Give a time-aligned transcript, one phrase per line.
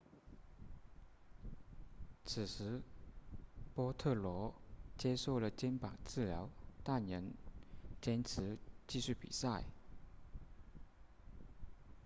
[2.25, 2.81] 此时
[3.75, 4.51] 波特罗
[4.97, 6.49] 接受了肩膀治疗
[6.83, 7.31] 但仍
[8.01, 9.63] 坚持继续比赛